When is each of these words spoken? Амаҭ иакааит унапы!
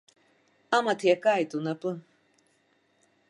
Амаҭ 0.77 0.99
иакааит 1.05 1.51
унапы! 1.57 1.91